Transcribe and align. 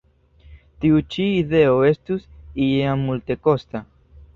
Tiu 0.85 1.01
ĉi 1.17 1.27
ideo 1.43 1.77
estus 1.91 2.29
ja 2.67 3.01
multekosta. 3.07 3.89